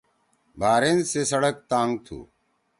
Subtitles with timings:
[0.59, 2.19] بحرین سی سڑک تانگ تُھو۔